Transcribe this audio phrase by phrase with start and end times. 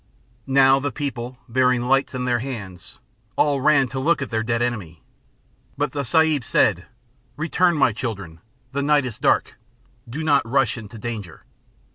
[0.47, 2.97] Now the people, bearing lights in their hands,
[3.35, 5.03] all ran to look at their dead enemy.
[5.77, 6.87] But the Sahib said
[7.37, 8.39] "Return, my children;
[8.71, 9.59] the night is dark,
[10.09, 11.43] do not rush into danger."